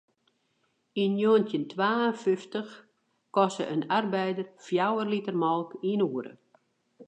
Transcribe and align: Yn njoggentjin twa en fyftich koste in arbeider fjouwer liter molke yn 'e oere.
Yn 1.01 1.11
njoggentjin 1.17 1.65
twa 1.71 1.89
en 2.07 2.15
fyftich 2.23 2.73
koste 3.35 3.63
in 3.73 3.87
arbeider 3.97 4.47
fjouwer 4.65 5.07
liter 5.13 5.35
molke 5.43 5.75
yn 5.91 6.01
'e 6.03 6.07
oere. 6.13 6.33